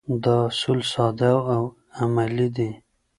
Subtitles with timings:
[0.23, 1.63] دا اصول ساده او
[1.99, 2.69] عملي دي.